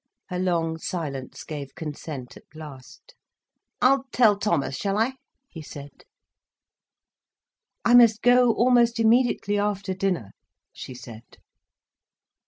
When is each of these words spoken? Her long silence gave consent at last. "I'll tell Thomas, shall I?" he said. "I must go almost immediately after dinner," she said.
Her 0.29 0.39
long 0.39 0.79
silence 0.79 1.43
gave 1.43 1.75
consent 1.75 2.35
at 2.35 2.45
last. 2.55 3.13
"I'll 3.83 4.05
tell 4.11 4.35
Thomas, 4.35 4.75
shall 4.75 4.97
I?" 4.97 5.13
he 5.47 5.61
said. 5.61 6.05
"I 7.85 7.93
must 7.93 8.23
go 8.23 8.51
almost 8.51 8.99
immediately 8.99 9.59
after 9.59 9.93
dinner," 9.93 10.31
she 10.73 10.95
said. 10.95 11.37